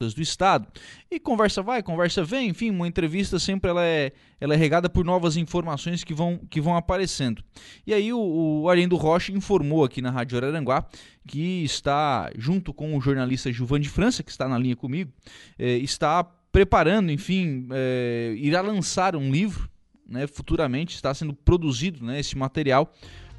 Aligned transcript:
do 0.00 0.22
Estado. 0.22 0.66
E 1.10 1.20
conversa 1.20 1.62
vai, 1.62 1.82
conversa 1.82 2.24
vem, 2.24 2.48
enfim, 2.48 2.70
uma 2.70 2.88
entrevista 2.88 3.38
sempre 3.38 3.70
ela 3.70 3.84
é, 3.84 4.12
ela 4.40 4.54
é 4.54 4.56
regada 4.56 4.88
por 4.88 5.04
novas 5.04 5.36
informações 5.36 6.02
que 6.02 6.14
vão, 6.14 6.40
que 6.48 6.58
vão 6.58 6.74
aparecendo. 6.74 7.44
E 7.86 7.92
aí 7.92 8.10
o, 8.10 8.62
o 8.62 8.68
Arlindo 8.70 8.96
Rocha 8.96 9.30
informou 9.30 9.84
aqui 9.84 10.00
na 10.00 10.10
Rádio 10.10 10.38
Araranguá 10.38 10.86
que 11.26 11.62
está, 11.62 12.30
junto 12.34 12.72
com 12.72 12.96
o 12.96 13.00
jornalista 13.00 13.52
Gilvan 13.52 13.78
de 13.78 13.90
França, 13.90 14.22
que 14.22 14.30
está 14.30 14.48
na 14.48 14.58
linha 14.58 14.74
comigo, 14.74 15.12
eh, 15.58 15.76
está 15.76 16.24
preparando, 16.24 17.12
enfim, 17.12 17.68
eh, 17.70 18.34
irá 18.38 18.62
lançar 18.62 19.14
um 19.14 19.30
livro, 19.30 19.68
né, 20.08 20.26
futuramente, 20.26 20.96
está 20.96 21.12
sendo 21.12 21.34
produzido 21.34 22.04
né, 22.04 22.18
esse 22.18 22.36
material 22.36 22.90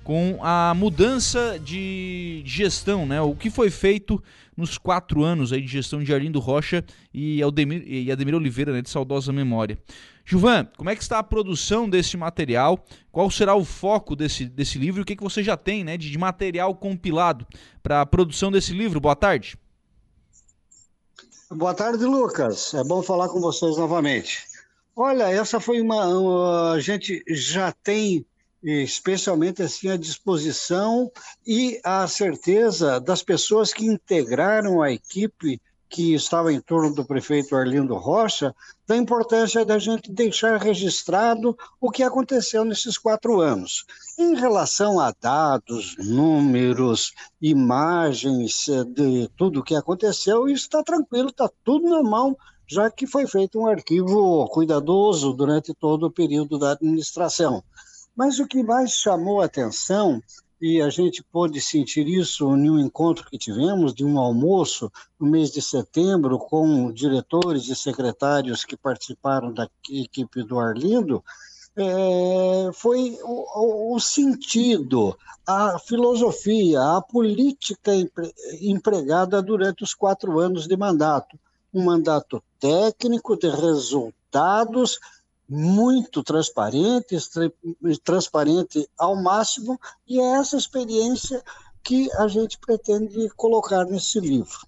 com 0.04 0.40
a 0.42 0.74
mudança 0.74 1.60
de 1.60 2.42
gestão, 2.46 3.06
né? 3.06 3.22
O 3.22 3.36
que 3.36 3.50
foi 3.50 3.70
feito 3.70 4.22
nos 4.56 4.78
quatro 4.78 5.24
anos 5.24 5.54
aí 5.54 5.62
de 5.62 5.68
gestão 5.68 6.04
de 6.04 6.14
Arlindo 6.14 6.40
Rocha 6.40 6.84
e 7.14 7.42
Ademir, 7.42 7.84
e 7.86 8.12
Ademir 8.12 8.36
Oliveira, 8.36 8.74
né, 8.74 8.82
de 8.82 8.90
saudosa 8.90 9.32
memória. 9.32 9.78
Gilvan, 10.26 10.68
como 10.78 10.90
é 10.90 10.96
que 10.96 11.02
está 11.02 11.20
a 11.20 11.24
produção 11.24 11.90
desse 11.90 12.16
material? 12.16 12.86
Qual 13.12 13.30
será 13.32 13.56
o 13.56 13.66
foco 13.66 14.16
desse, 14.16 14.46
desse 14.46 14.78
livro? 14.78 15.02
O 15.02 15.06
que, 15.06 15.16
que 15.16 15.24
você 15.24 15.44
já 15.44 15.58
tem 15.58 15.84
né, 15.84 15.98
de, 15.98 16.10
de 16.10 16.18
material 16.18 16.76
compilado 16.76 17.46
para 17.82 18.02
a 18.02 18.06
produção 18.06 18.52
desse 18.52 18.74
livro? 18.74 19.00
Boa 19.00 19.16
tarde. 19.16 19.58
Boa 21.50 21.74
tarde, 21.74 22.06
Lucas. 22.06 22.74
É 22.74 22.84
bom 22.84 23.02
falar 23.02 23.28
com 23.30 23.42
vocês 23.42 23.78
novamente. 23.78 24.44
Olha, 24.96 25.24
essa 25.24 25.60
foi 25.60 25.82
uma. 25.82 26.08
uma 26.08 26.72
a 26.74 26.80
gente 26.80 27.24
já 27.28 27.72
tem 27.72 28.26
especialmente 28.64 29.64
assim 29.64 29.90
a 29.90 29.98
disposição 29.98 31.12
e 31.46 31.80
a 31.84 32.08
certeza 32.08 33.00
das 33.00 33.24
pessoas 33.24 33.74
que 33.74 33.86
integraram 33.86 34.82
a 34.82 34.92
equipe 34.92 35.60
que 35.92 36.14
estava 36.14 36.54
em 36.54 36.62
torno 36.62 36.96
do 36.96 37.04
prefeito 37.04 37.54
Arlindo 37.54 37.96
Rocha, 37.96 38.56
da 38.88 38.96
importância 38.96 39.66
da 39.66 39.78
gente 39.78 40.10
deixar 40.10 40.58
registrado 40.58 41.56
o 41.82 41.92
que 41.92 42.02
aconteceu 42.02 42.64
nesses 42.64 42.98
quatro 42.98 43.42
anos. 43.42 43.86
Em 44.18 44.34
relação 44.34 45.02
a 45.02 45.14
dados, 45.22 45.98
números, 45.98 47.12
imagens 47.42 48.68
de 48.96 49.30
tudo 49.36 49.60
o 49.60 49.64
que 49.64 49.76
aconteceu, 49.76 50.48
isso 50.48 50.64
está 50.64 50.82
tranquilo, 50.82 51.28
está 51.28 51.50
tudo 51.62 51.90
normal, 51.90 52.38
já 52.66 52.90
que 52.90 53.06
foi 53.06 53.28
feito 53.28 53.60
um 53.60 53.68
arquivo 53.68 54.48
cuidadoso 54.48 55.34
durante 55.34 55.74
todo 55.74 56.06
o 56.06 56.12
período 56.12 56.58
da 56.58 56.72
administração. 56.72 57.62
Mas 58.16 58.40
o 58.40 58.48
que 58.48 58.62
mais 58.62 58.92
chamou 58.92 59.42
a 59.42 59.46
atenção, 59.46 60.22
e 60.62 60.82
a 60.82 60.90
gente 60.90 61.24
pôde 61.24 61.60
sentir 61.60 62.08
isso 62.08 62.46
em 62.56 62.70
um 62.70 62.80
encontro 62.80 63.28
que 63.30 63.38
tivemos, 63.38 63.94
de 63.94 64.06
um 64.06 64.20
almoço 64.20 64.92
no 65.20 65.28
mês 65.28 65.52
de 65.52 65.62
setembro, 65.62 66.38
com 66.38 66.92
diretores 66.92 67.68
e 67.68 67.76
secretários 67.76 68.64
que 68.64 68.78
participaram 68.78 69.52
da 69.52 69.68
equipe 69.90 70.44
do 70.44 70.60
Arlindo, 70.60 71.24
é, 71.76 72.70
foi 72.74 73.18
o, 73.24 73.96
o, 73.96 74.00
sentido, 74.00 75.18
a 75.48 75.80
filosofia, 75.80 76.80
a 76.82 77.02
política 77.02 77.96
empre, 77.96 78.34
empregada 78.62 79.42
durante 79.42 79.84
os 79.84 79.94
quatro 79.94 80.40
anos 80.40 80.68
de 80.68 80.76
mandato. 80.76 81.40
Um 81.74 81.86
mandato 81.86 82.44
técnico 82.60 83.38
de 83.38 83.50
resultados 83.50 85.00
muito 85.54 86.24
transparente, 86.24 87.18
transparente 88.06 88.90
ao 88.98 89.22
máximo, 89.22 89.78
e 90.08 90.18
é 90.18 90.38
essa 90.38 90.56
experiência 90.56 91.44
que 91.84 92.12
a 92.14 92.28
gente 92.28 92.58
pretende 92.60 93.30
colocar 93.36 93.86
nesse 93.86 94.20
livro. 94.20 94.60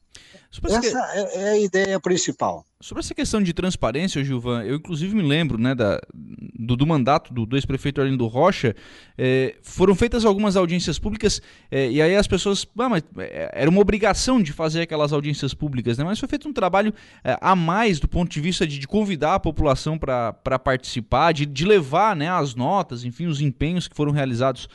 Essa 0.65 0.79
que... 0.79 0.87
É, 0.87 1.43
é 1.43 1.49
a 1.49 1.57
ideia 1.57 1.99
principal. 1.99 2.63
Sobre 2.79 2.99
essa 2.99 3.15
questão 3.15 3.41
de 3.41 3.53
transparência, 3.53 4.23
Gilvan, 4.23 4.61
eu 4.63 4.75
inclusive 4.75 5.15
me 5.15 5.23
lembro 5.23 5.57
né, 5.57 5.73
da, 5.73 5.99
do, 6.13 6.75
do 6.75 6.85
mandato 6.85 7.33
do, 7.33 7.45
do 7.45 7.55
ex-prefeito 7.55 8.01
Arlindo 8.01 8.27
Rocha, 8.27 8.75
é, 9.17 9.55
foram 9.63 9.95
feitas 9.95 10.25
algumas 10.25 10.55
audiências 10.55 10.99
públicas, 10.99 11.41
é, 11.71 11.89
e 11.89 12.01
aí 12.01 12.15
as 12.15 12.27
pessoas. 12.27 12.67
Ah, 12.77 12.89
mas 12.89 13.03
é, 13.17 13.49
era 13.53 13.69
uma 13.69 13.79
obrigação 13.79 14.41
de 14.41 14.51
fazer 14.51 14.81
aquelas 14.81 15.13
audiências 15.13 15.53
públicas, 15.53 15.97
né? 15.97 16.03
Mas 16.03 16.19
foi 16.19 16.27
feito 16.27 16.47
um 16.47 16.53
trabalho 16.53 16.93
a 17.23 17.55
mais 17.55 17.99
do 17.99 18.07
ponto 18.07 18.29
de 18.29 18.41
vista 18.41 18.67
de, 18.67 18.77
de 18.77 18.87
convidar 18.87 19.35
a 19.35 19.39
população 19.39 19.97
para 19.97 20.59
participar, 20.59 21.31
de, 21.31 21.45
de 21.45 21.65
levar 21.65 22.15
né, 22.15 22.29
as 22.29 22.53
notas, 22.53 23.05
enfim, 23.05 23.25
os 23.27 23.39
empenhos 23.39 23.87
que 23.87 23.95
foram 23.95 24.11
realizados 24.11 24.67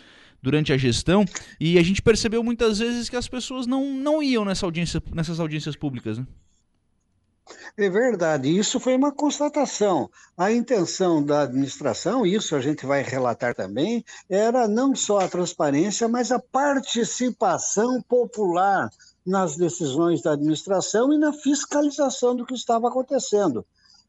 durante 0.43 0.72
a 0.72 0.76
gestão, 0.76 1.25
e 1.60 1.78
a 1.78 1.82
gente 1.82 2.03
percebeu 2.03 2.43
muitas 2.43 2.78
vezes 2.78 3.09
que 3.09 3.16
as 3.16 3.28
pessoas 3.28 3.66
não, 3.66 3.93
não 3.93 4.22
iam 4.22 4.44
nessa 4.44 4.66
audiência, 4.66 5.03
nessas 5.12 5.41
audiências 5.41 5.76
públicas, 5.76 6.19
né? 6.19 6.26
É 7.76 7.88
verdade, 7.88 8.49
isso 8.49 8.78
foi 8.78 8.94
uma 8.94 9.12
constatação. 9.12 10.10
A 10.37 10.53
intenção 10.53 11.25
da 11.25 11.43
administração, 11.43 12.26
isso 12.26 12.54
a 12.54 12.60
gente 12.60 12.84
vai 12.84 13.03
relatar 13.03 13.54
também, 13.54 14.04
era 14.28 14.69
não 14.69 14.94
só 14.94 15.21
a 15.21 15.28
transparência, 15.28 16.09
mas 16.09 16.31
a 16.31 16.38
participação 16.38 18.03
popular 18.03 18.91
nas 19.25 19.56
decisões 19.56 20.22
da 20.22 20.32
administração 20.32 21.12
e 21.12 21.19
na 21.19 21.32
fiscalização 21.32 22.34
do 22.34 22.44
que 22.44 22.55
estava 22.55 22.88
acontecendo. 22.88 23.65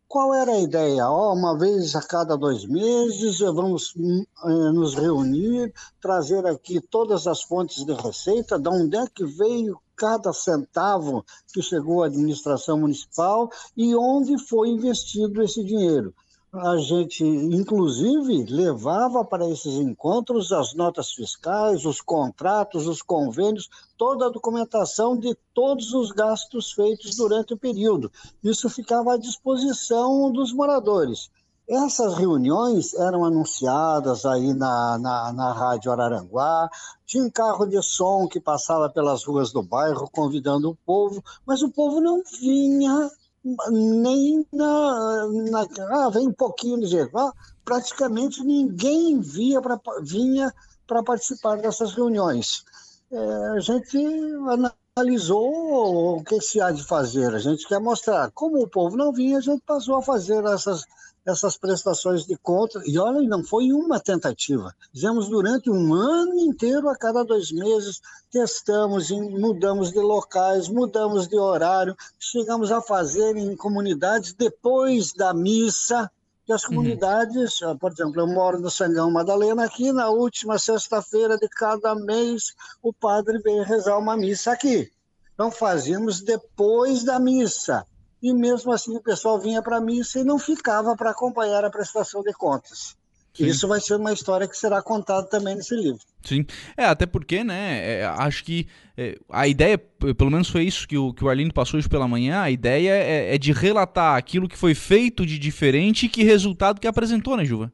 Qual 0.09 0.33
era 0.33 0.53
a 0.53 0.59
ideia? 0.59 1.07
Oh, 1.07 1.33
uma 1.35 1.55
vez 1.55 1.95
a 1.95 2.01
cada 2.01 2.35
dois 2.35 2.65
meses 2.65 3.37
vamos 3.41 3.93
eh, 3.95 4.71
nos 4.71 4.95
reunir, 4.95 5.71
trazer 6.01 6.47
aqui 6.47 6.81
todas 6.81 7.27
as 7.27 7.43
fontes 7.43 7.85
de 7.85 7.93
receita, 7.93 8.57
de 8.57 8.67
onde 8.69 8.97
é 8.97 9.05
que 9.05 9.23
veio 9.23 9.79
cada 9.95 10.33
centavo 10.33 11.23
que 11.53 11.61
chegou 11.61 12.01
à 12.01 12.07
administração 12.07 12.79
municipal 12.79 13.51
e 13.77 13.95
onde 13.95 14.35
foi 14.47 14.69
investido 14.69 15.43
esse 15.43 15.63
dinheiro. 15.63 16.11
A 16.51 16.77
gente, 16.77 17.23
inclusive, 17.23 18.43
levava 18.49 19.23
para 19.23 19.47
esses 19.47 19.75
encontros 19.75 20.51
as 20.51 20.73
notas 20.73 21.11
fiscais, 21.11 21.85
os 21.85 22.01
contratos, 22.01 22.87
os 22.87 23.03
convênios, 23.03 23.69
toda 23.95 24.25
a 24.25 24.31
documentação 24.31 25.15
de 25.15 25.37
todos 25.53 25.93
os 25.93 26.11
gastos 26.11 26.71
feitos 26.71 27.15
durante 27.15 27.53
o 27.53 27.57
período. 27.57 28.11
Isso 28.43 28.67
ficava 28.67 29.13
à 29.13 29.17
disposição 29.17 30.31
dos 30.31 30.51
moradores. 30.51 31.29
Essas 31.69 32.15
reuniões 32.15 32.95
eram 32.95 33.23
anunciadas 33.23 34.25
aí 34.25 34.51
na, 34.51 34.97
na, 34.97 35.31
na 35.31 35.53
Rádio 35.53 35.91
Araranguá, 35.91 36.67
tinha 37.05 37.23
um 37.23 37.29
carro 37.29 37.67
de 37.67 37.79
som 37.83 38.27
que 38.27 38.39
passava 38.39 38.89
pelas 38.89 39.23
ruas 39.23 39.51
do 39.51 39.61
bairro 39.61 40.09
convidando 40.11 40.71
o 40.71 40.75
povo, 40.83 41.23
mas 41.45 41.61
o 41.61 41.69
povo 41.69 42.01
não 42.01 42.23
vinha 42.41 43.07
nem 43.71 44.45
na. 44.51 45.27
na 45.51 45.67
ah, 45.91 46.09
vem 46.09 46.27
um 46.27 46.33
pouquinho 46.33 46.79
de 46.79 46.87
gente. 46.87 47.11
Ah, 47.15 47.31
praticamente 47.63 48.43
ninguém 48.43 49.19
via 49.19 49.61
pra, 49.61 49.79
vinha 50.01 50.53
para 50.87 51.03
participar 51.03 51.57
dessas 51.57 51.93
reuniões. 51.93 52.63
É, 53.11 53.17
a 53.55 53.59
gente 53.59 53.97
analisou 54.95 56.17
o 56.17 56.23
que 56.23 56.39
se 56.41 56.61
há 56.61 56.71
de 56.71 56.83
fazer. 56.83 57.33
A 57.33 57.39
gente 57.39 57.67
quer 57.67 57.79
mostrar. 57.79 58.31
Como 58.31 58.61
o 58.61 58.67
povo 58.67 58.97
não 58.97 59.11
vinha, 59.11 59.37
a 59.37 59.41
gente 59.41 59.61
passou 59.65 59.95
a 59.95 60.01
fazer 60.01 60.43
essas 60.45 60.85
essas 61.29 61.57
prestações 61.57 62.25
de 62.25 62.35
conta. 62.37 62.81
E 62.85 62.97
olha, 62.97 63.21
não 63.21 63.43
foi 63.43 63.71
uma 63.71 63.99
tentativa. 63.99 64.73
Fizemos 64.91 65.29
durante 65.29 65.69
um 65.69 65.93
ano 65.93 66.39
inteiro, 66.39 66.89
a 66.89 66.95
cada 66.95 67.23
dois 67.23 67.51
meses, 67.51 68.01
testamos, 68.31 69.09
mudamos 69.11 69.91
de 69.91 69.99
locais, 69.99 70.67
mudamos 70.67 71.27
de 71.27 71.37
horário, 71.37 71.95
chegamos 72.19 72.71
a 72.71 72.81
fazer 72.81 73.35
em 73.37 73.55
comunidades 73.55 74.33
depois 74.33 75.13
da 75.13 75.33
missa. 75.33 76.09
Que 76.45 76.53
as 76.53 76.63
uhum. 76.63 76.69
comunidades, 76.69 77.61
uhum. 77.61 77.77
por 77.77 77.91
exemplo, 77.91 78.21
eu 78.21 78.27
moro 78.27 78.59
no 78.59 78.71
Sangão 78.71 79.11
Madalena, 79.11 79.65
aqui 79.65 79.91
na 79.91 80.09
última 80.09 80.57
sexta-feira 80.57 81.37
de 81.37 81.47
cada 81.47 81.93
mês, 81.93 82.55
o 82.81 82.91
padre 82.91 83.37
vem 83.39 83.63
rezar 83.63 83.97
uma 83.97 84.17
missa 84.17 84.51
aqui. 84.51 84.91
Então 85.33 85.51
fazíamos 85.51 86.21
depois 86.21 87.03
da 87.03 87.19
missa 87.19 87.85
e 88.21 88.33
mesmo 88.33 88.71
assim 88.71 88.95
o 88.95 89.01
pessoal 89.01 89.39
vinha 89.39 89.61
para 89.61 89.77
a 89.77 89.81
missa 89.81 90.19
e 90.19 90.23
não 90.23 90.37
ficava 90.37 90.95
para 90.95 91.11
acompanhar 91.11 91.63
a 91.63 91.69
prestação 91.69 92.21
de 92.21 92.33
contas. 92.33 92.97
Sim. 93.33 93.45
Isso 93.45 93.67
vai 93.67 93.79
ser 93.79 93.95
uma 93.95 94.11
história 94.11 94.47
que 94.47 94.57
será 94.57 94.81
contada 94.81 95.25
também 95.27 95.55
nesse 95.55 95.75
livro. 95.75 96.01
Sim, 96.21 96.45
é, 96.75 96.85
até 96.85 97.05
porque, 97.05 97.43
né, 97.43 97.99
é, 97.99 98.05
acho 98.05 98.43
que 98.43 98.67
é, 98.97 99.17
a 99.29 99.47
ideia, 99.47 99.77
pelo 99.77 100.31
menos 100.31 100.49
foi 100.49 100.63
isso 100.63 100.87
que 100.87 100.97
o, 100.97 101.13
que 101.13 101.23
o 101.23 101.29
Arlindo 101.29 101.53
passou 101.53 101.77
hoje 101.77 101.87
pela 101.87 102.07
manhã, 102.07 102.41
a 102.41 102.51
ideia 102.51 102.91
é, 102.91 103.35
é 103.35 103.37
de 103.37 103.53
relatar 103.53 104.17
aquilo 104.17 104.49
que 104.49 104.57
foi 104.57 104.73
feito 104.75 105.25
de 105.25 105.39
diferente 105.39 106.05
e 106.05 106.09
que 106.09 106.23
resultado 106.23 106.81
que 106.81 106.87
apresentou, 106.87 107.37
né, 107.37 107.45
Juva? 107.45 107.71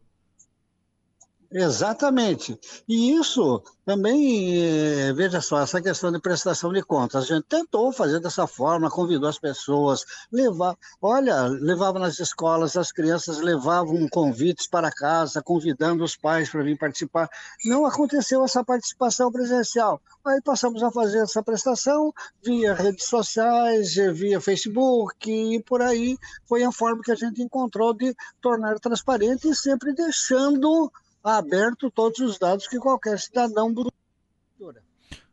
Exatamente. 1.58 2.60
E 2.86 3.14
isso 3.16 3.64
também, 3.86 4.62
eh, 4.62 5.14
veja 5.14 5.40
só, 5.40 5.62
essa 5.62 5.82
questão 5.82 6.12
de 6.12 6.20
prestação 6.20 6.74
de 6.74 6.84
contas, 6.84 7.24
a 7.24 7.36
gente 7.36 7.46
tentou 7.46 7.94
fazer 7.94 8.20
dessa 8.20 8.46
forma, 8.46 8.90
convidou 8.90 9.30
as 9.30 9.40
pessoas, 9.40 10.04
levar, 10.30 10.76
olha, 11.02 11.44
levava 11.44 11.98
nas 11.98 12.20
escolas, 12.20 12.76
as 12.76 12.92
crianças 12.92 13.40
levavam 13.40 14.06
convites 14.10 14.68
para 14.68 14.92
casa, 14.92 15.42
convidando 15.42 16.04
os 16.04 16.18
pais 16.18 16.50
para 16.50 16.62
vir 16.62 16.78
participar. 16.78 17.30
Não 17.64 17.86
aconteceu 17.86 18.44
essa 18.44 18.62
participação 18.62 19.32
presencial. 19.32 20.02
Aí 20.26 20.42
passamos 20.42 20.84
a 20.84 20.92
fazer 20.92 21.20
essa 21.20 21.42
prestação 21.42 22.12
via 22.44 22.74
redes 22.74 23.06
sociais, 23.08 23.96
via 23.96 24.42
Facebook 24.42 25.32
e 25.32 25.64
por 25.64 25.82
aí 25.82 26.18
foi 26.46 26.66
a 26.66 26.72
forma 26.72 27.02
que 27.02 27.14
a 27.14 27.16
gente 27.16 27.42
encontrou 27.42 27.94
de 27.94 28.14
tornar 28.42 28.78
transparente 28.78 29.48
e 29.48 29.56
sempre 29.56 29.94
deixando 29.94 30.92
aberto 31.26 31.90
todos 31.90 32.20
os 32.20 32.38
dados 32.38 32.68
que 32.68 32.78
qualquer 32.78 33.20
cidadão 33.20 33.74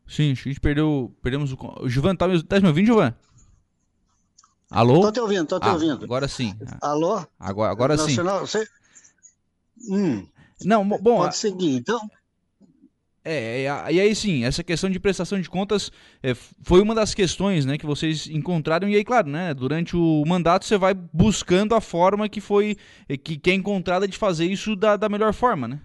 Sim, 0.07 0.31
a 0.31 0.35
gente 0.35 0.59
perdeu, 0.59 1.15
perdemos 1.21 1.51
o... 1.51 1.55
o 1.55 2.15
tá, 2.17 2.27
tá 2.47 2.59
me 2.59 2.67
ouvindo, 2.67 2.85
Gilvan? 2.87 3.15
Alô? 4.69 5.01
Tô 5.01 5.11
te 5.11 5.19
ouvindo, 5.19 5.45
tô 5.45 5.59
te 5.59 5.67
ah, 5.67 5.73
ouvindo. 5.73 6.03
Agora 6.03 6.27
sim. 6.27 6.55
Alô? 6.81 7.25
Agora, 7.39 7.71
agora 7.71 7.97
sim. 7.97 8.15
Você... 8.15 8.67
Hum. 9.89 10.27
Não, 10.63 10.87
bom... 10.87 11.17
Pode 11.17 11.37
seguir, 11.37 11.77
então... 11.77 11.99
É, 13.25 13.65
e 13.89 14.01
aí 14.01 14.13
sim, 14.13 14.43
essa 14.43 14.61
questão 14.63 14.89
de 14.89 14.99
prestação 14.99 15.39
de 15.39 15.49
contas 15.49 15.89
é, 16.21 16.33
foi 16.33 16.81
uma 16.81 16.93
das 16.93 17.13
questões 17.13 17.65
né, 17.65 17.77
que 17.77 17.85
vocês 17.85 18.27
encontraram, 18.27 18.89
e 18.89 18.95
aí, 18.97 19.03
claro, 19.03 19.29
né, 19.29 19.53
durante 19.53 19.95
o 19.95 20.23
mandato 20.27 20.65
você 20.65 20.77
vai 20.77 20.93
buscando 20.93 21.73
a 21.73 21.79
forma 21.79 22.27
que 22.27 22.41
foi 22.41 22.75
é, 23.07 23.15
que, 23.15 23.37
que 23.37 23.51
é 23.51 23.53
encontrada 23.53 24.07
de 24.07 24.17
fazer 24.17 24.45
isso 24.45 24.75
da, 24.75 24.97
da 24.97 25.07
melhor 25.07 25.33
forma, 25.33 25.69
né? 25.69 25.79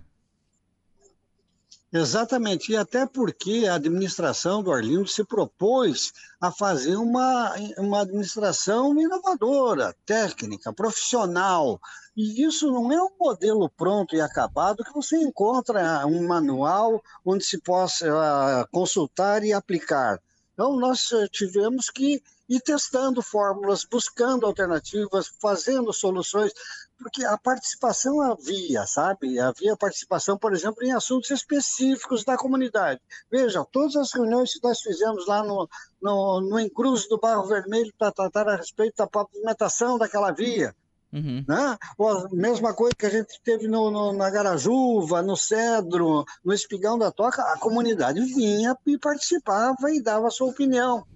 Exatamente, 1.91 2.73
e 2.73 2.77
até 2.77 3.07
porque 3.07 3.67
a 3.67 3.77
administração 3.77 4.63
do 4.63 4.71
Arlindo 4.71 5.09
se 5.09 5.25
propôs 5.25 6.13
a 6.39 6.53
fazer 6.53 6.97
uma, 6.97 7.55
uma 7.79 8.03
administração 8.03 8.99
inovadora, 9.01 9.97
técnica, 10.05 10.71
profissional. 10.71 11.81
E 12.15 12.45
isso 12.45 12.71
não 12.71 12.93
é 12.93 13.03
um 13.03 13.11
modelo 13.19 13.71
pronto 13.71 14.15
e 14.15 14.21
acabado 14.21 14.85
que 14.85 14.93
você 14.93 15.17
encontra 15.17 16.07
um 16.07 16.27
manual 16.27 17.03
onde 17.25 17.43
se 17.45 17.59
possa 17.59 18.07
uh, 18.07 18.69
consultar 18.71 19.43
e 19.43 19.55
aplicar. 19.55 20.21
Então, 20.53 20.77
nós 20.77 21.13
eh, 21.13 21.29
tivemos 21.31 21.89
que 21.89 22.21
ir 22.49 22.61
testando 22.61 23.23
fórmulas, 23.23 23.85
buscando 23.89 24.45
alternativas, 24.45 25.31
fazendo 25.41 25.93
soluções 25.93 26.53
porque 26.99 27.25
a 27.25 27.39
participação 27.39 28.21
havia, 28.21 28.87
sabe? 28.87 29.39
Havia 29.39 29.77
participação, 29.77 30.37
por 30.37 30.53
exemplo, 30.53 30.85
em 30.85 30.93
assuntos 30.93 31.31
específicos 31.31 32.25
da 32.25 32.37
comunidade. 32.37 33.01
Veja, 33.31 33.65
todas 33.71 33.97
as 33.97 34.13
reuniões 34.13 34.53
que 34.53 34.63
nós 34.63 34.81
fizemos 34.81 35.27
lá 35.27 35.43
no, 35.43 35.69
no, 36.03 36.41
no 36.41 36.61
Encruz 36.61 37.09
do 37.09 37.19
Barro 37.19 37.47
Vermelho 37.47 37.93
para 37.99 38.13
tratar 38.13 38.49
a 38.49 38.57
respeito 38.57 38.97
da 38.97 39.07
pavimentação 39.07 39.97
daquela 39.97 40.33
via. 40.33 40.75
Uhum. 41.13 41.43
Né? 41.49 41.79
Ou 41.97 42.09
a 42.11 42.29
mesma 42.31 42.75
coisa 42.75 42.95
que 42.95 43.07
a 43.07 43.11
gente 43.11 43.41
teve 43.43 43.67
no, 43.67 43.91
no, 43.91 44.13
na 44.13 44.29
Garajuva, 44.29 45.23
no 45.23 45.37
Cedro, 45.37 46.25
no 46.45 46.53
Espigão 46.53 46.99
da 46.99 47.11
Toca, 47.11 47.43
a 47.43 47.59
comunidade 47.59 48.21
vinha 48.21 48.77
e 48.87 48.99
participava 48.99 49.91
e 49.91 50.03
dava 50.03 50.27
a 50.29 50.31
sua 50.31 50.49
opinião. 50.49 51.07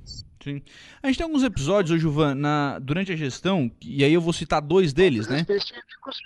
Sim. 0.42 0.62
A 1.02 1.06
gente 1.06 1.18
tem 1.18 1.24
alguns 1.24 1.42
episódios, 1.42 2.00
Juvan, 2.00 2.34
na, 2.34 2.78
durante 2.78 3.12
a 3.12 3.16
gestão, 3.16 3.70
e 3.80 4.04
aí 4.04 4.12
eu 4.12 4.20
vou 4.20 4.32
citar 4.32 4.60
dois 4.60 4.92
deles, 4.92 5.28
né? 5.28 5.40
Específicos. 5.40 6.18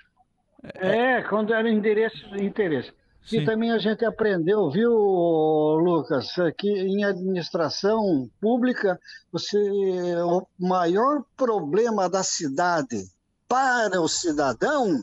É, 0.75 1.23
quando 1.23 1.53
era 1.53 1.71
endereço 1.71 2.29
de 2.31 2.45
interesse. 2.45 2.93
Sim. 3.25 3.41
E 3.41 3.45
também 3.45 3.73
a 3.73 3.79
gente 3.79 4.05
aprendeu, 4.05 4.71
viu, 4.71 4.93
Lucas, 4.93 6.29
que 6.57 6.69
em 6.69 7.05
administração 7.05 8.31
pública, 8.41 8.99
você, 9.33 9.59
o 10.25 10.47
maior 10.59 11.25
problema 11.37 12.09
da 12.09 12.23
cidade 12.23 13.05
para 13.49 14.01
o 14.01 14.09
cidadão 14.09 15.03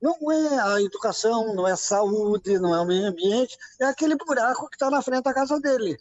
não 0.00 0.30
é 0.30 0.60
a 0.60 0.82
educação, 0.82 1.54
não 1.54 1.66
é 1.66 1.72
a 1.72 1.76
saúde, 1.76 2.58
não 2.58 2.74
é 2.74 2.80
o 2.80 2.86
meio 2.86 3.06
ambiente, 3.06 3.56
é 3.80 3.86
aquele 3.86 4.16
buraco 4.16 4.68
que 4.68 4.76
está 4.76 4.88
na 4.90 5.02
frente 5.02 5.24
da 5.24 5.34
casa 5.34 5.58
dele. 5.58 5.96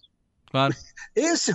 Claro. 0.54 0.76
Esse, 1.16 1.52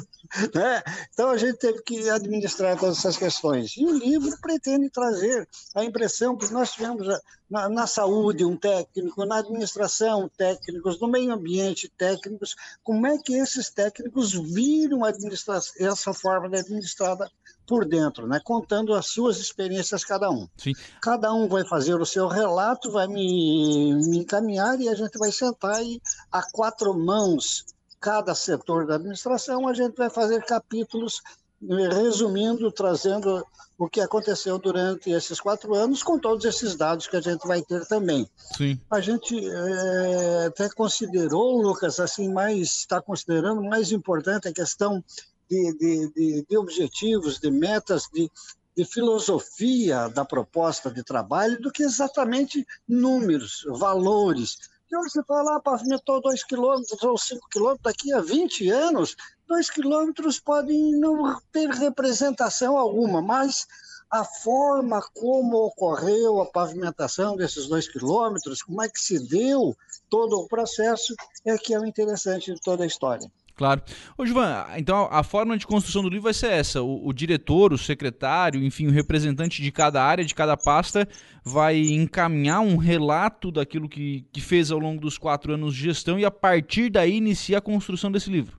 né? 0.53 0.83
Então 1.13 1.31
a 1.31 1.37
gente 1.37 1.57
teve 1.57 1.81
que 1.83 2.11
administrar 2.11 2.77
todas 2.77 2.99
essas 2.99 3.17
questões. 3.17 3.77
E 3.77 3.87
o 3.87 3.97
livro 3.97 4.37
pretende 4.41 4.91
trazer 4.91 5.49
a 5.77 5.85
impressão 5.85 6.37
que 6.37 6.53
nós 6.53 6.73
tivemos 6.73 7.07
na, 7.49 7.69
na 7.69 7.87
saúde 7.87 8.45
um 8.45 8.57
técnico, 8.57 9.25
na 9.25 9.39
administração 9.39 10.29
técnicos, 10.37 11.01
no 11.01 11.07
meio 11.07 11.33
ambiente 11.33 11.89
técnicos, 11.97 12.57
como 12.83 13.07
é 13.07 13.17
que 13.19 13.35
esses 13.35 13.71
técnicos 13.71 14.33
viram 14.33 15.03
essa 15.07 16.13
forma 16.13 16.49
de 16.49 16.59
administrada 16.59 17.31
por 17.69 17.85
dentro, 17.85 18.27
né? 18.27 18.41
contando 18.43 18.95
as 18.95 19.07
suas 19.07 19.39
experiências 19.39 20.05
cada 20.05 20.29
um. 20.29 20.49
Sim. 20.57 20.73
Cada 21.01 21.33
um 21.33 21.47
vai 21.47 21.65
fazer 21.65 21.95
o 22.01 22.07
seu 22.07 22.27
relato, 22.27 22.91
vai 22.91 23.07
me, 23.07 23.95
me 23.95 24.19
encaminhar 24.19 24.81
e 24.81 24.89
a 24.89 24.95
gente 24.97 25.17
vai 25.17 25.31
sentar 25.31 25.85
e 25.85 26.03
a 26.33 26.43
quatro 26.51 26.93
mãos 26.99 27.65
cada 28.01 28.35
setor 28.35 28.87
da 28.87 28.97
administração, 28.97 29.67
a 29.69 29.75
gente 29.75 29.97
vai 29.97 30.11
fazer 30.11 30.45
capítulos 30.45 31.21
eh, 31.63 31.89
resumindo, 31.89 32.71
trazendo 32.71 33.45
o 33.79 33.89
que 33.89 34.01
aconteceu 34.01 34.59
durante 34.59 35.11
esses 35.11 35.41
quatro 35.41 35.75
anos, 35.75 36.03
com 36.03 36.19
todos 36.19 36.45
esses 36.45 36.75
dados 36.75 37.07
que 37.07 37.17
a 37.17 37.21
gente 37.21 37.47
vai 37.47 37.63
ter 37.63 37.87
também. 37.87 38.29
Sim. 38.57 38.81
A 38.91 39.01
gente 39.01 39.39
é, 39.39 40.47
até 40.47 40.69
considerou, 40.69 41.63
Lucas, 41.63 42.01
assim, 42.01 42.29
mais 42.33 42.79
está 42.79 43.01
considerando 43.01 43.63
mais 43.63 43.93
importante 43.93 44.49
a 44.49 44.53
questão 44.53 45.03
de, 45.49 45.79
de, 45.79 46.13
de, 46.13 46.47
de 46.49 46.57
objetivos, 46.57 47.39
de 47.39 47.53
metas, 47.53 48.09
de, 48.13 48.29
de 48.77 48.85
filosofia 48.85 50.09
da 50.09 50.25
proposta 50.25 50.91
de 50.91 51.05
trabalho 51.05 51.61
do 51.61 51.71
que 51.71 51.85
exatamente 51.85 52.67
números, 52.87 53.65
valores 53.79 54.57
que 54.89 54.97
hoje 54.97 55.11
você 55.11 55.23
fala, 55.23 55.57
ah, 55.57 55.61
pavimentou 55.61 56.21
2 56.21 56.43
quilômetros 56.45 57.03
ou 57.03 57.19
5 57.19 57.49
quilômetros, 57.51 57.83
daqui 57.85 58.13
a 58.13 58.21
20 58.21 58.71
anos, 58.71 59.15
2 59.47 59.71
quilômetros 59.71 60.41
podem 60.41 60.93
não 60.99 61.39
ter 61.53 61.69
representação 61.69 62.77
alguma, 62.77 63.21
mas 63.21 63.67
a 64.11 64.25
forma 64.25 65.03
como 65.15 65.67
ocorreu 65.67 66.41
a 66.41 66.47
pavimentação 66.47 67.37
desses 67.37 67.67
dois 67.67 67.87
quilômetros, 67.87 68.63
como 68.63 68.83
é 68.83 68.89
que 68.89 69.01
se 69.01 69.19
deu 69.29 69.77
todo 70.09 70.41
o 70.41 70.49
processo, 70.49 71.15
é 71.45 71.59
que 71.59 71.75
é 71.75 71.79
o 71.79 71.85
interessante 71.85 72.55
de 72.55 72.61
toda 72.61 72.85
a 72.85 72.87
história. 72.87 73.31
Claro. 73.59 73.83
Ô, 74.17 74.25
Givan, 74.25 74.65
então 74.77 75.09
a 75.11 75.25
forma 75.25 75.59
de 75.59 75.67
construção 75.67 76.01
do 76.01 76.09
livro 76.09 76.23
vai 76.23 76.33
ser 76.33 76.53
essa: 76.53 76.81
o, 76.81 77.09
o, 77.09 77.13
diretor, 77.13 77.73
o 77.73 77.77
secretário, 77.77 78.63
enfim, 78.63 78.87
o 78.87 78.93
representante 78.93 79.61
de 79.61 79.73
cada 79.73 80.01
área, 80.01 80.25
de 80.25 80.33
cada 80.33 80.57
pasta, 80.57 81.09
vai 81.45 81.77
encaminhar 81.77 82.61
um 82.61 82.77
relato 82.77 83.51
daquilo 83.51 83.89
que, 83.89 84.25
que 84.33 84.41
fez 84.41 84.71
ao 84.71 84.79
longo 84.79 85.01
dos 85.01 85.19
quatro 85.19 85.53
anos 85.53 85.75
de 85.75 85.83
gestão 85.83 86.21
e 86.21 86.25
a 86.25 86.31
partir 86.31 86.89
daí 86.89 87.17
inicia 87.17 87.59
a 87.59 87.61
construção 87.61 88.13
desse 88.13 88.31
livro. 88.31 88.57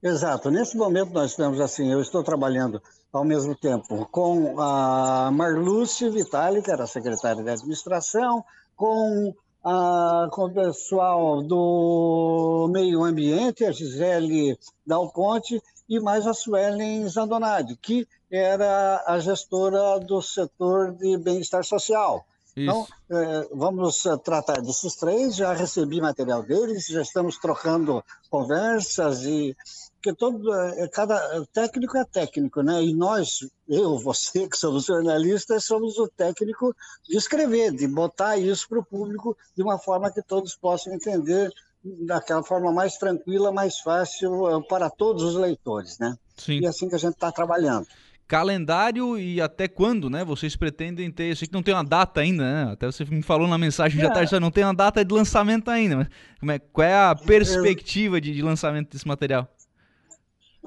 Exato. 0.00 0.48
Nesse 0.48 0.76
momento 0.76 1.12
nós 1.12 1.32
estamos 1.32 1.60
assim, 1.60 1.90
eu 1.90 2.00
estou 2.00 2.22
trabalhando 2.22 2.80
ao 3.12 3.24
mesmo 3.24 3.56
tempo 3.56 4.06
com 4.12 4.60
a 4.60 5.28
Marluce 5.32 6.08
Vitali, 6.08 6.62
que 6.62 6.70
era 6.70 6.86
secretária 6.86 7.42
de 7.42 7.50
administração, 7.50 8.44
com 8.76 9.34
ah, 9.68 10.28
com 10.30 10.44
o 10.44 10.54
pessoal 10.54 11.42
do 11.42 12.68
meio 12.70 13.02
ambiente, 13.02 13.64
a 13.64 13.72
Gisele 13.72 14.56
Dal 14.86 15.10
Ponte, 15.10 15.60
e 15.88 15.98
mais 15.98 16.24
a 16.24 16.32
Suelen 16.32 17.08
Zandonadi, 17.08 17.76
que 17.76 18.06
era 18.30 19.02
a 19.04 19.18
gestora 19.18 19.98
do 19.98 20.22
setor 20.22 20.92
de 20.92 21.16
bem-estar 21.16 21.64
social. 21.64 22.24
Então, 22.56 22.86
é, 23.10 23.48
vamos 23.52 24.04
tratar 24.24 24.62
desses 24.62 24.94
três. 24.94 25.36
Já 25.36 25.52
recebi 25.52 26.00
material 26.00 26.42
deles, 26.42 26.86
já 26.86 27.02
estamos 27.02 27.36
trocando 27.36 28.02
conversas 28.30 29.24
e 29.24 29.54
porque 30.06 30.14
todo, 30.14 30.54
é, 30.54 30.88
cada 30.88 31.44
técnico 31.52 31.96
é 31.96 32.04
técnico, 32.04 32.62
né? 32.62 32.82
E 32.82 32.94
nós, 32.94 33.40
eu, 33.68 33.98
você, 33.98 34.48
que 34.48 34.56
somos 34.56 34.84
jornalistas, 34.84 35.64
somos 35.64 35.98
o 35.98 36.06
técnico 36.06 36.74
de 37.08 37.16
escrever, 37.16 37.72
de 37.72 37.88
botar 37.88 38.36
isso 38.36 38.68
para 38.68 38.78
o 38.78 38.84
público 38.84 39.36
de 39.56 39.62
uma 39.62 39.78
forma 39.78 40.12
que 40.12 40.22
todos 40.22 40.56
possam 40.56 40.94
entender 40.94 41.50
daquela 42.06 42.42
forma 42.42 42.72
mais 42.72 42.96
tranquila, 42.96 43.50
mais 43.50 43.78
fácil 43.80 44.62
para 44.68 44.88
todos 44.88 45.22
os 45.24 45.34
leitores, 45.34 45.98
né? 45.98 46.16
Sim. 46.36 46.60
E 46.60 46.66
é 46.66 46.68
assim 46.68 46.88
que 46.88 46.94
a 46.94 46.98
gente 46.98 47.14
está 47.14 47.32
trabalhando. 47.32 47.86
Calendário 48.28 49.16
e 49.18 49.40
até 49.40 49.68
quando, 49.68 50.10
né? 50.10 50.24
Vocês 50.24 50.56
pretendem 50.56 51.10
ter? 51.10 51.30
Eu 51.30 51.36
sei 51.36 51.46
que 51.46 51.54
não 51.54 51.62
tem 51.62 51.74
uma 51.74 51.84
data 51.84 52.20
ainda, 52.20 52.42
né? 52.42 52.72
Até 52.72 52.86
você 52.86 53.04
me 53.04 53.22
falou 53.22 53.46
na 53.46 53.56
mensagem 53.56 54.00
já 54.00 54.10
tarde, 54.10 54.38
não 54.40 54.50
tem 54.50 54.64
uma 54.64 54.74
data 54.74 55.04
de 55.04 55.14
lançamento 55.14 55.70
ainda. 55.70 55.96
Mas 55.96 56.08
como 56.40 56.52
é, 56.52 56.58
qual 56.58 56.86
é 56.86 56.94
a 56.94 57.14
perspectiva 57.14 58.20
de, 58.20 58.32
de 58.32 58.42
lançamento 58.42 58.90
desse 58.90 59.06
material? 59.06 59.48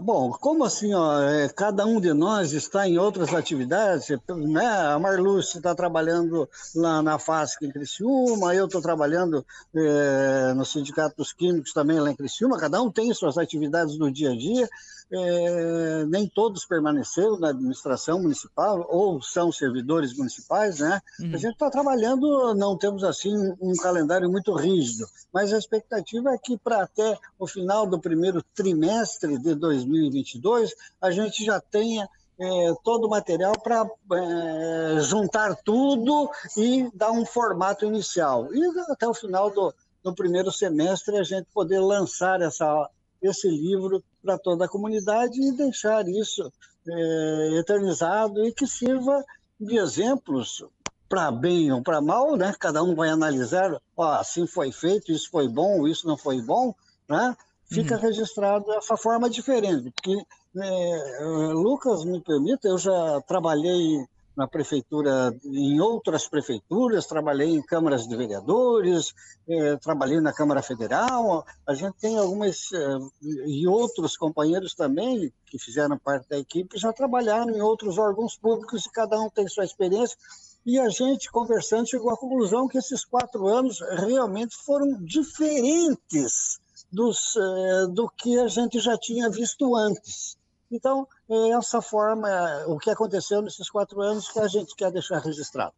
Bom, 0.02 0.32
como 0.32 0.64
assim, 0.64 0.94
ó, 0.94 1.22
é, 1.22 1.50
cada 1.50 1.86
um 1.86 2.00
de 2.00 2.14
nós 2.14 2.54
está 2.54 2.88
em 2.88 2.98
outras 2.98 3.34
atividades, 3.34 4.08
né? 4.30 4.66
A 4.66 4.98
Marluce 4.98 5.58
está 5.58 5.76
trabalhando 5.76 6.48
lá 6.74 7.02
na 7.02 7.20
FASC 7.20 7.62
em 7.64 7.72
Criciúma, 7.72 8.56
eu 8.56 8.66
estou 8.66 8.82
trabalhando 8.82 9.46
é, 9.76 10.54
no 10.54 10.64
Sindicato 10.64 11.18
dos 11.18 11.34
Químicos 11.34 11.74
também 11.74 12.00
lá 12.00 12.10
em 12.10 12.16
Criciúma, 12.16 12.58
cada 12.58 12.82
um 12.82 12.90
tem 12.90 13.14
suas 13.14 13.38
atividades 13.38 13.98
do 13.98 14.10
dia 14.10 14.32
a 14.32 14.36
dia, 14.36 14.70
é, 15.12 16.06
nem 16.06 16.28
todos 16.28 16.66
permaneceram 16.66 17.40
na 17.40 17.50
administração 17.50 18.22
municipal 18.22 18.86
ou 18.90 19.22
são 19.22 19.52
servidores 19.52 20.16
municipais, 20.16 20.80
né? 20.80 21.02
Uhum. 21.20 21.34
A 21.34 21.38
gente 21.38 21.54
está 21.54 21.70
trabalhando, 21.70 22.54
não 22.54 22.78
temos 22.78 23.04
assim 23.04 23.36
um 23.60 23.76
calendário 23.76 24.30
muito 24.30 24.54
rígido, 24.54 25.08
mas 25.34 25.52
a 25.52 25.58
expectativa 25.58 26.32
é 26.32 26.38
que 26.38 26.58
para 26.58 26.84
até 26.84 27.18
o 27.40 27.48
final 27.48 27.88
do 27.88 28.00
primeiro 28.00 28.44
trimestre 28.54 29.38
de 29.40 29.56
2022 29.90 30.74
a 31.02 31.12
gente 31.12 31.44
já 31.44 31.60
tenha 31.60 32.08
é, 32.40 32.74
todo 32.84 33.06
o 33.06 33.10
material 33.10 33.54
para 33.62 33.86
é, 34.14 35.00
juntar 35.02 35.56
tudo 35.58 36.30
e 36.56 36.90
dar 36.94 37.12
um 37.12 37.26
formato 37.26 37.86
inicial. 37.86 38.54
E 38.54 38.64
até 38.90 39.08
o 39.08 39.14
final 39.14 39.52
do, 39.52 39.74
primeiro 40.16 40.52
semestre 40.52 41.18
a 41.18 41.24
gente 41.24 41.48
poder 41.54 41.80
lançar 41.80 42.42
essa 42.42 42.90
esse 43.22 43.50
livro 43.50 44.02
para 44.24 44.38
toda 44.38 44.64
a 44.64 44.70
comunidade 44.70 45.42
e 45.42 45.52
deixar 45.52 46.08
isso 46.08 46.50
é, 46.88 47.60
eternizado 47.60 48.46
e 48.46 48.54
que 48.54 48.66
sirva 48.66 49.24
de 49.60 49.78
exemplos 49.78 50.64
para 51.10 51.32
bem 51.32 51.72
ou 51.72 51.82
para 51.82 52.00
mal, 52.00 52.36
né? 52.36 52.54
Cada 52.58 52.82
um 52.82 52.96
vai 52.96 53.10
analisar, 53.10 53.76
ó, 53.98 54.14
assim 54.14 54.48
foi 54.48 54.72
feito, 54.72 55.12
isso 55.12 55.30
foi 55.30 55.48
bom, 55.48 55.88
isso 55.88 56.08
não 56.08 56.16
foi 56.16 56.42
bom, 56.42 56.74
né? 57.10 57.36
Fica 57.72 57.96
uhum. 57.96 58.02
registrado 58.02 58.66
dessa 58.66 58.98
forma 58.98 59.30
diferente, 59.30 59.92
porque 59.92 60.20
é, 60.58 61.24
Lucas 61.54 62.04
me 62.04 62.20
permita, 62.20 62.68
eu 62.68 62.78
já 62.78 63.22
trabalhei 63.28 64.06
na 64.40 64.48
prefeitura, 64.48 65.36
em 65.44 65.82
outras 65.82 66.26
prefeituras, 66.26 67.06
trabalhei 67.06 67.50
em 67.50 67.62
câmaras 67.62 68.08
de 68.08 68.16
vereadores, 68.16 69.14
eh, 69.46 69.76
trabalhei 69.76 70.22
na 70.22 70.32
Câmara 70.32 70.62
Federal. 70.62 71.46
A 71.68 71.74
gente 71.74 71.98
tem 72.00 72.18
algumas, 72.18 72.72
eh, 72.72 73.00
e 73.46 73.68
outros 73.68 74.16
companheiros 74.16 74.74
também, 74.74 75.30
que 75.46 75.60
fizeram 75.60 75.98
parte 75.98 76.30
da 76.30 76.40
equipe, 76.40 76.80
já 76.80 76.94
trabalharam 76.94 77.50
em 77.50 77.62
outros 77.62 77.98
órgãos 77.98 78.38
públicos 78.38 78.86
e 78.86 78.92
cada 78.92 79.20
um 79.20 79.30
tem 79.30 79.46
sua 79.50 79.66
experiência. 79.66 80.18
E 80.66 80.80
a 80.80 80.88
gente, 80.88 81.30
conversando, 81.30 81.90
chegou 81.90 82.10
à 82.10 82.16
conclusão 82.16 82.70
que 82.70 82.78
esses 82.78 83.04
quatro 83.04 83.46
anos 83.46 83.82
realmente 83.82 84.56
foram 84.56 85.04
diferentes 85.04 86.62
dos, 86.92 87.36
eh, 87.36 87.88
do 87.92 88.10
que 88.10 88.40
a 88.40 88.48
gente 88.48 88.80
já 88.80 88.98
tinha 88.98 89.30
visto 89.30 89.76
antes. 89.76 90.38
Então, 90.72 91.08
é 91.30 91.50
essa 91.52 91.82
forma, 91.82 92.30
o 92.68 92.78
que 92.78 92.90
aconteceu 92.90 93.42
nesses 93.42 93.70
quatro 93.70 94.02
anos 94.02 94.30
que 94.30 94.40
a 94.40 94.48
gente 94.48 94.76
quer 94.76 94.92
deixar 94.92 95.20
registrado. 95.20 95.74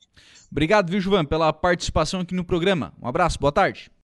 Obrigado, 0.52 0.90
viu, 0.90 1.00
Juvan, 1.00 1.26
pela 1.26 1.54
participação 1.54 2.20
aqui 2.20 2.36
no 2.36 2.44
programa. 2.44 2.94
Um 3.02 3.08
abraço, 3.08 3.40
boa 3.40 3.52
tarde. 3.54 3.90